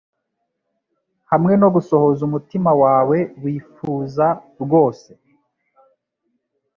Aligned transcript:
hamwe 1.31 1.53
no 1.61 1.67
gusohoza 1.75 2.21
umutima 2.29 2.71
wawe 2.83 3.17
wifuza 3.43 4.27
rwose 4.63 5.09